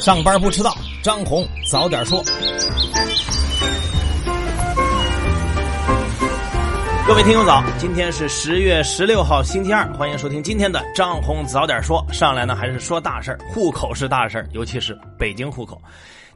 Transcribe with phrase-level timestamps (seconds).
[0.00, 2.22] 上班不迟到，张红早点说。
[7.08, 12.04] 各位听友早，今天是十月十六号星期二，欢迎收听今天的张红早点说。
[12.12, 15.80] 上来呢还是说大事儿，户口是大事儿，尤其是北京户口。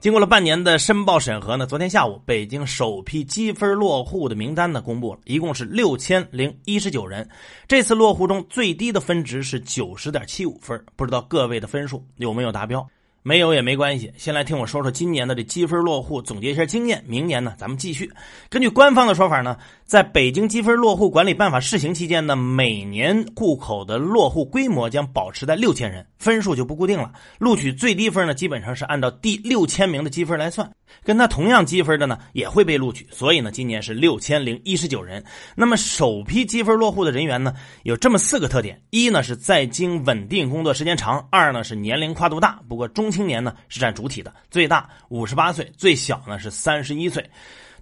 [0.00, 7.28] 经过了半年的申报审核呢，昨天下午北京首批积分落户的名单呢公布了，一共是六千零一十九人。
[7.68, 12.88] 这次落户中最低的分值是九十点七五分，不知道各位的分数有没有达标？
[13.22, 17.04] 没有也没关系，先来听我说说今年的这积分落户，总结一下经验。
[17.06, 18.10] 明年呢，咱们继续。
[18.48, 27.12] 根据官方的说法呢，在北京积分落户管理办法试行期间呢，每年户口的落户规模将保持在六千人，分数就不固定了。
[27.38, 30.70] 录取最低分呢，基本上是按照第六千名的积分来算，
[31.04, 33.06] 跟他同样积分的呢，也会被录取。
[33.10, 35.22] 所以呢，今年是六千零一十九人。
[35.54, 43.09] 那么首批积分落户的人员呢，有这么四个特点：一呢是在京稳定工作时间长；二呢是年龄跨度大，不过中。
[43.10, 47.30] 青年呢是占主体的，最大五十八岁，最小呢是三十一岁。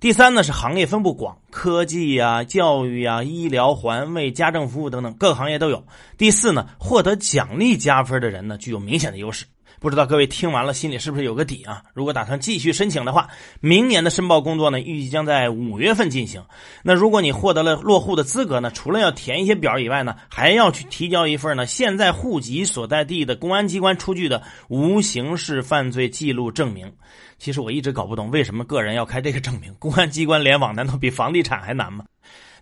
[0.01, 5.85] 第三呢是行业分布广，科技呀、教育呀、医疗、环卫、家政服务等等各个行业都有。
[6.17, 9.45] 第四呢，获得奖励加分的人呢具有明显的优势。
[9.81, 11.83] 不知道各位听完了心里是不是有个底啊？
[11.95, 13.29] 如果打算继续申请的话，
[13.61, 16.43] 明年的申报工作呢，预计将在五月份进行。
[16.83, 26.93] 那如果你获得了落户的资格呢，除了要填一些表以外呢，还要去提交一份呢现在户籍所在地的公安机关出具的无刑事犯罪记录证明。
[27.39, 32.05] 其实我一直搞不懂为什么个人要开这个证明，公安机关联网难道比房地产还难吗？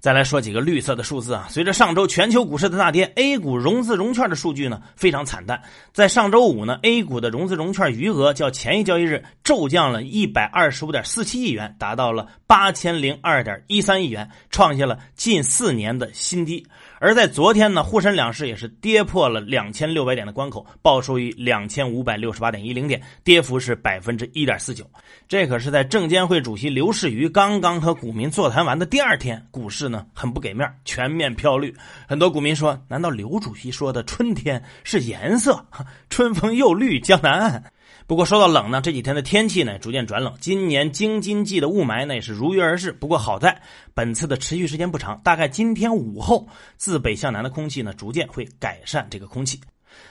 [0.00, 1.46] 再来说几个绿色的数字啊！
[1.48, 5.62] 随着上周全球股市的大跌，A 股融资融券的数据呢非常惨淡。
[5.92, 16.66] 在上周五呢，A 股的融资融券余额较前一交易日骤降了一百二十五点四七亿元，达到了八千零二点一三亿元，创下了近四年的新低。
[16.98, 24.84] 而在昨天呢，沪深两市也是跌破了两千六百点的关口，报收于两千五百六十八点一零点，跌幅是百分之一点四九。
[25.28, 31.74] 这可是在证监会主席刘士余刚刚和股民座谈完的第二天，股市呢很不给面，全面飘绿。
[32.08, 35.64] 很多股民说：“难道刘主席说的春天是颜色？
[36.08, 37.62] 春风又绿江南岸？”
[38.06, 42.92] 不过说到冷呢，这几天的天气呢逐渐转冷，今年京津冀的雾霾呢也是如约而至。
[42.92, 43.60] 不过好在
[43.94, 46.46] 本次的持续时间不长，大概今天午后
[46.76, 49.60] 自北向南的空气呢逐渐会改善这个空气。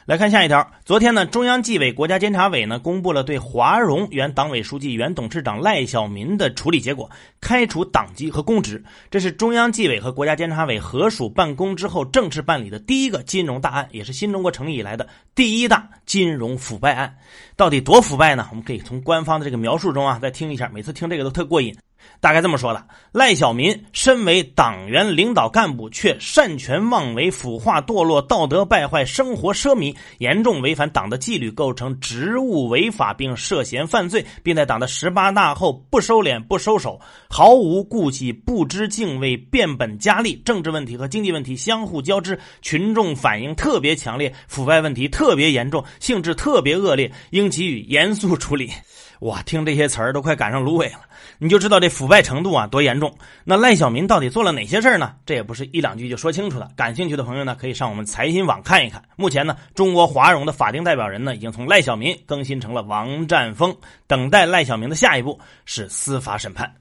[0.05, 0.71] 来看下一条。
[0.83, 8.83] 昨天呢，中央纪委国家监察委呢公布了对华融原党委书记、原董事长赖小民的处理结果，开除党籍和公职。
[9.11, 17.17] 这是中央纪委和国家监察委合署办公之后正式办理的第一个金融大案，也是新中国成立以来的第一大金融腐败案。
[17.55, 18.47] 到底多腐败呢？
[18.49, 21.75] 我们可以从官方的这个描述中啊再听一下，每次听这个都特过瘾。
[22.19, 48.71] 大概这么说的：赖小民身为党员领导干部，却擅权妄为、腐化堕落、道德败坏、生活奢靡，严重违反党的纪律，构成职务违法，并涉嫌犯罪，并在党的十八大后不收敛、不收手，毫无顾忌、不知敬畏、变本加厉，政治问题和经济问题相互交织，群众反应特别强烈，腐败问题特别严重，性质特别恶劣，应给予严肃处理。
[49.19, 51.01] 哇，听这些词儿都快赶上芦苇了，
[51.37, 53.15] 你就知道这腐败程度啊多严重。
[53.43, 55.13] 那赖小民到底做了哪些事儿呢？
[55.25, 56.69] 这也不是一两句就说清楚的。
[56.75, 59.01] 感兴趣的朋友呢，可以上我们财新网看一看。
[59.15, 63.75] 目前呢，中国华融的法定代表人呢，已经从赖小民更新成了王占峰，
[64.07, 66.71] 等待赖小民的下一步是司法审判。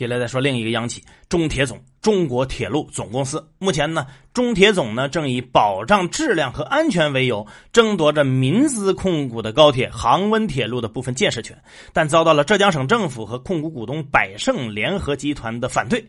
[0.00, 3.46] 接下来再说另一个央企中铁总，中国铁路总公司。
[3.58, 11.54] 目前呢，中铁总呢正以保障质量和安全为由，争夺着民资控股的高铁杭温铁路的部分建设权，
[11.92, 16.02] 但遭到了浙江省政府和控股股东百盛联合集团的反对。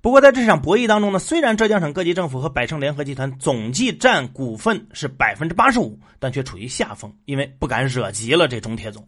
[0.00, 9.06] 不过在这场博弈当中呢，虽然浙江省各级政府和百盛联合集团总计占股份是百分之八十五，但却处于下风，因为不敢惹急了这中铁总。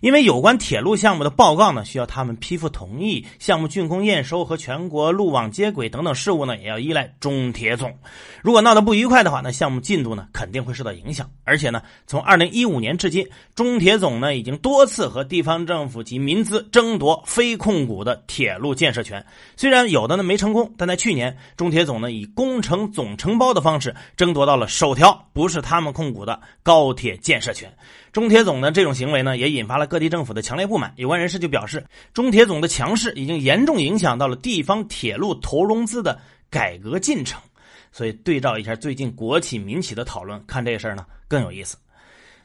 [0.00, 7.92] 因为有关铁路项目的报告呢，需要他们批复同意；项目竣工验收和全国路网接轨等等事务呢，也要依赖中铁总。
[8.40, 11.28] 如果闹得不愉快的话，那项目进度呢肯定会受到影响。
[11.42, 13.26] 而且呢，从二零一五年至今，
[13.56, 19.26] 中铁总呢已经多次和地方政府及民资争夺非控股的铁路建设权。
[19.56, 27.74] 虽然有的呢没成功，但在去年，中铁总呢以工程总承包的方式争夺到了首条不是他们控股的高铁建设权。
[28.12, 30.92] 中铁总的这种行为呢，也引发了各地政府的强烈不满。
[30.96, 31.82] 有关人士就表示，
[32.12, 36.20] 中铁总的强势已经严重影响到了地方铁路投融资的
[36.50, 37.40] 改革进程。
[37.90, 41.78] 所以，对照一下最近国企民企的讨论，看这事儿呢更有意思。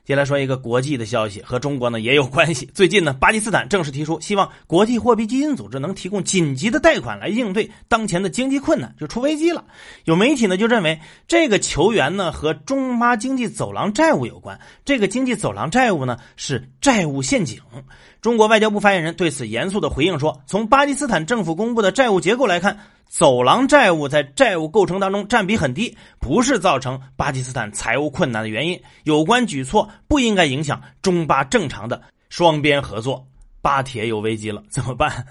[0.05, 2.69] 接来说一个国际的消息，和中国呢也有关系。
[2.75, 9.63] 最近呢，巴基斯坦正式提出，希望国际货币基金组织能提供紧急的贷款来应对当前的经济困难，就出危机了。
[10.03, 17.61] 有媒体呢就认为，这个球员呢和中巴经济走廊债务有关，这个经济走廊债务呢是债务陷阱。
[18.19, 22.77] 中国外交部发言人对此严肃的回应说，从巴基斯坦政府公布的债务结构来看。
[23.13, 28.81] 走廊债务在债务构成当中占比很低，不是造成巴基斯坦财务困难的原因。
[29.03, 33.27] 有关举措不应该影响中巴正常的双边合作。
[33.61, 35.27] 巴铁有危机了，怎么办？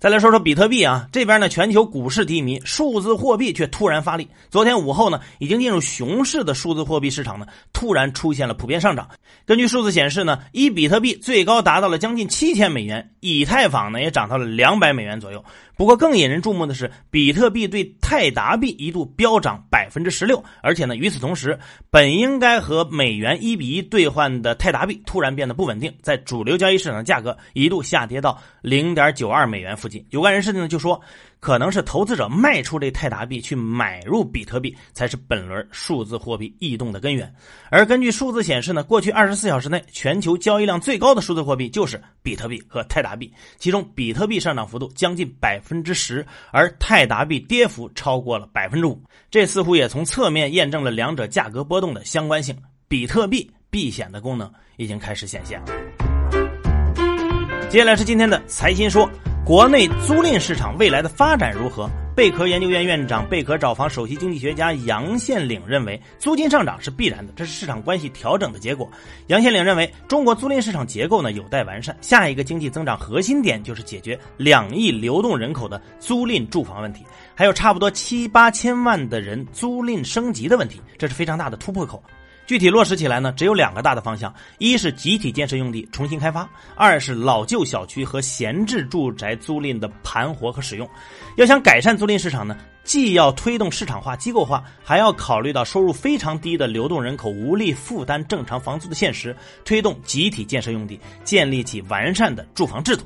[0.00, 4.28] 再来说说比特币啊，这边呢全球股市低迷，数字货币却突然发力。
[4.48, 9.08] 昨天午后呢，已经进入熊市的数字货币市场呢，突然出现了普遍上涨。
[9.44, 15.44] 根据数字显示呢，一比特币最高达到了将近七千美元，以太坊呢也涨到了两百美元左右。
[15.76, 21.58] 不过更引人注目的是，比特币对泰达币一度飙涨百分之十六，而且呢，与此同时，
[21.90, 29.87] 本应该和美元一比一兑换的泰达币突然变得不稳定，在主流交易市场的价格一度下跌到零点九二美元附。
[30.10, 31.00] 有关人士呢就说。
[31.40, 37.32] 可能是投资者卖出这泰达币去买入比特币，才是本轮数字货币异动的根源。
[37.70, 49.00] 而根据数字显示呢，过去二十四小时内全球交易量最高的数字货币就是比特币和泰达币，其中比特币上涨幅度将近百分之十，而泰达币跌幅超过了百分之五。
[49.30, 52.56] 这似乎也从侧面验证了两者价格波动的相关性。
[52.88, 55.66] 比特币避险的功能已经开始显现了。
[57.70, 59.08] 接下来是今天的财新说。
[59.48, 61.88] 国内租赁市场未来的发展如何？
[62.14, 68.86] 贝壳研究院院长、贝壳找房首席经济学家杨宪岭认为，租金上涨是必然的，这是市场关系调整的结果。
[69.28, 77.02] 杨宪岭认为，中国租赁市场结构呢有待完善，下一个经济增长核心点就是解决两亿流动人口的租赁住房问题，
[77.34, 82.02] 还有差不多七八千万的人租赁升级的问题，这是非常大的突破口。
[82.48, 90.88] 具体落实起来呢，只有两个大的方向：一是集体建设用地重新开发；二是老旧小区和闲置住宅租赁的盘活和使用。
[91.36, 103.04] 要想改善租赁市场呢，既要推动市场化、机构化，还要考虑到收入非常低的流动人口无力负担正常房租的现实，推动集体建设用地，建立起完善的住房制度。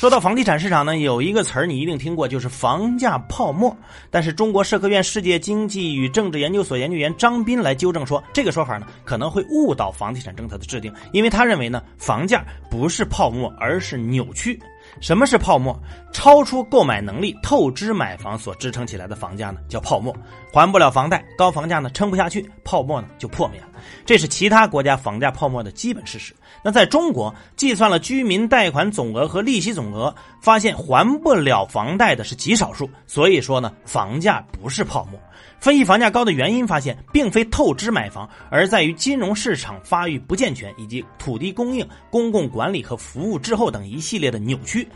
[0.00, 3.76] 说到房地产市场呢，有一个词儿你一定听过，就是房价泡沫。
[4.10, 14.58] 但是中国社科院世界经济与政治研究所研究员张斌来纠正说，这个说法呢可能会误导房地产政策的制定，因为他认为呢，房价不是泡沫，而是扭曲。
[14.98, 15.78] 什么是泡沫？
[16.12, 20.14] 超出购买能力透支买房所支撑起来的房价呢，叫泡沫。
[20.52, 23.68] 还不了房贷，高房价呢撑不下去，泡沫呢就破灭了。
[24.04, 26.34] 这是其他国家房价泡沫的基本事实。
[26.62, 32.90] 那在中国，计算了居民贷款总额和利息总额，发现还不了房贷的是极少数。
[33.06, 35.18] 所以说呢，房价不是泡沫。
[35.60, 44.88] 分析房价高的原因，发现并非透支买房，而在于金融市场发育不健全，以及土地供应、公共管理和服务滞后等一系列的扭曲。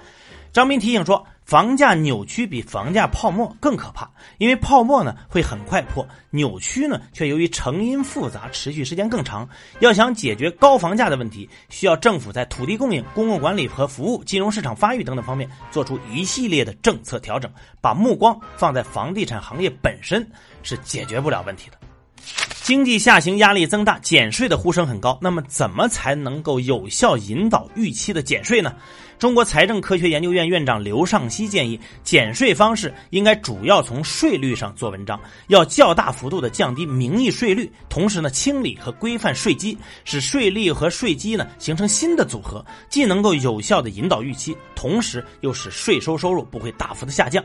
[0.53, 9.47] 张斌提醒说，房价扭曲比房价泡沫更可怕，因为泡沫呢会很快破，扭曲呢却由于成因复杂，持续时间更长。
[9.81, 20.27] 要想解决高房价的问题，需要政府在土地供应、公共管理和服务、金融市场发育等等方面做出一系列的政策调整，把目光放在房地产行业本身
[20.63, 21.77] 是解决不了问题的。
[22.65, 25.19] 经济下行压力增大，减税的呼声很高。
[25.21, 28.75] 那么，怎么才能够有效引导预期的减税呢？
[29.19, 39.77] 中国财政科学研究院院长刘尚希建议，减税方式应该主要从税率上做文章，要较大幅度的降低名义税率，同时呢，清理和规范税基，
[40.07, 47.45] 使税率和税基呢形成新的组合，既能够有效的引导预期，同时又使税收收入不会大幅的下降。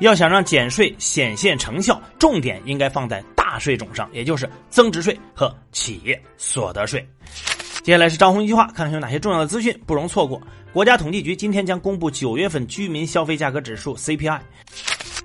[0.00, 7.02] 要想让减税显现成效，重点应该放在大税种上，也就是增值税和企业所得税。
[7.82, 10.38] 接下来是张红一句话，看看有哪些重要的资讯不容错过。
[10.70, 14.38] 国家统计局今天将公布九月份居民消费价格指数 CPI。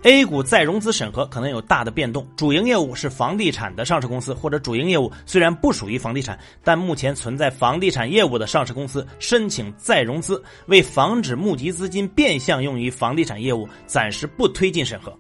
[0.04, 15.14] A 股再融资审核可能有大的变动，主营业务是房地产的上市公司，或者主营业务虽然不属于房地产，但目前存在房地产业务的上市公司申请再融资，为防止募集资金变相用于房地产业务，暂时不推进审核。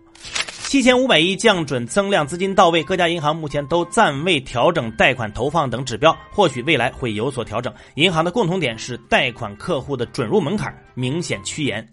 [0.74, 7.72] 七千五百亿降准增量资金到位，各家银行目前都暂未调整贷款投放等指标，或许未来会有所调整。
[7.94, 11.88] 银行的共同点是贷款客户的准入门槛明显趋严。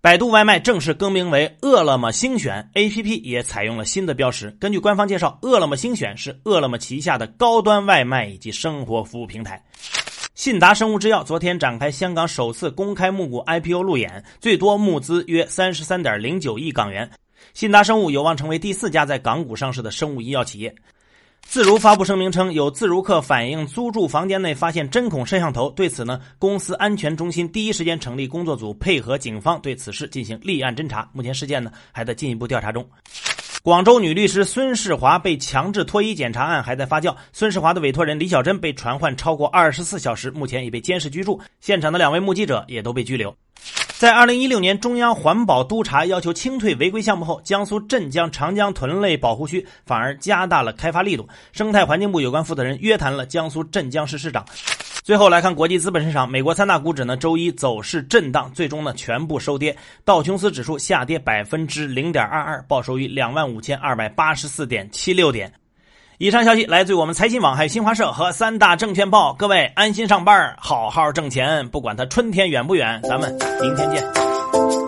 [0.00, 4.50] 百度外卖正式更名为饿了么星选，APP 也采用了新的标识。
[4.58, 9.62] 根据官方介绍，饿了么星选是饿了么旗下的高端外卖以及生活服务平台。
[10.34, 17.08] 信达生物制药昨天展开香港首次公开募股 IPO 路演，最多募资约三十三点零九亿港元。
[17.54, 20.74] 信达生物有望成为第四家在港股上市的生物医药企业。
[21.42, 31.08] 自如发布声明称，有自如客反映租住房间内发现针孔摄像头，对此呢，公司安全中心第一时间成立工作组，配合警方对此事进行立案侦查。
[31.14, 32.86] 目前事件呢还在进一步调查中。
[33.62, 43.34] 广州女律师孙世华被强制脱衣检查案还在发酵，孙世华的委托人李小珍被传唤超过二十四小时，目前已被监视居住，现场的两位目击者也都被拘留。
[43.98, 51.28] 在二零一六年中央环保督察要求清退违规项目后，江苏镇江长江豚类保护区反而加大了开发力度。
[51.50, 54.46] 生态环境部有关负责人约谈了江苏镇江市市长。
[55.02, 59.76] 最后来看国际资本市场，美国三大股指呢周一走势震荡，最终呢全部收跌。
[60.04, 65.52] 道琼斯指数下跌百分之零点二二，报收于两万五千二百八十四点七六点。
[66.18, 69.32] 以上消息来自于我们财新网、还有新华社和三大证券报。
[69.34, 73.00] 各位安心上班，好好挣钱，不管它春天远不远。
[73.04, 74.87] 咱们明天见。